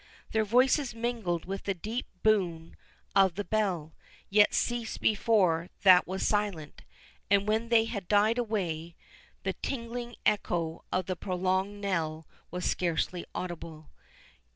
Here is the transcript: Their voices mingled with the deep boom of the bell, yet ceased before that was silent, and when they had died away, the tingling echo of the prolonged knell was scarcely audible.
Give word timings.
Their 0.31 0.45
voices 0.45 0.95
mingled 0.95 1.45
with 1.45 1.65
the 1.65 1.75
deep 1.75 2.07
boom 2.23 2.75
of 3.15 3.35
the 3.35 3.43
bell, 3.43 3.93
yet 4.31 4.51
ceased 4.51 4.99
before 4.99 5.69
that 5.83 6.07
was 6.07 6.25
silent, 6.27 6.81
and 7.29 7.47
when 7.47 7.69
they 7.69 7.85
had 7.85 8.07
died 8.07 8.39
away, 8.39 8.95
the 9.43 9.53
tingling 9.53 10.15
echo 10.25 10.83
of 10.91 11.05
the 11.05 11.15
prolonged 11.15 11.81
knell 11.81 12.25
was 12.49 12.65
scarcely 12.65 13.27
audible. 13.35 13.91